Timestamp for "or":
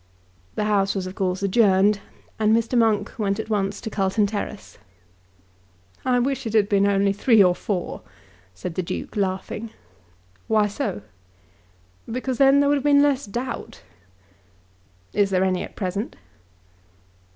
7.43-7.53